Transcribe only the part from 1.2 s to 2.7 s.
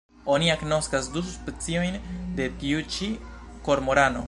subspeciojn de